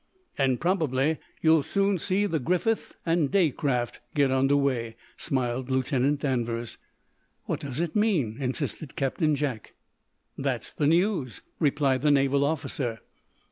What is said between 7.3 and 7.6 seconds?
"What